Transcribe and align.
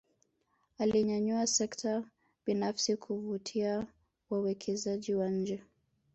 Alinyanyua 0.77 1.47
sekta 1.47 2.03
binafsi 2.45 2.95
kuvutia 2.97 3.87
wawekezaji 4.29 5.15
wa 5.15 5.29
nje 5.29 5.61